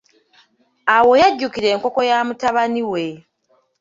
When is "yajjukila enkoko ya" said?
1.21-2.17